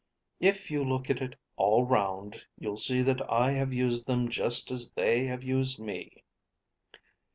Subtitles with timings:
[0.39, 4.71] If you look at it all round, you'll see that I have used them just
[4.71, 6.23] as they have used me."